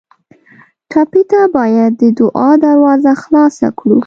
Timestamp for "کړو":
3.79-3.99